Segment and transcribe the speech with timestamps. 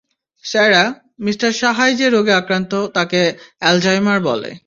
[0.43, 0.83] Sarah,
[1.19, 3.21] mister সাহায় যে রোগে আক্রান্ত তাকে
[3.59, 4.51] অ্যালজহাইমার বলে।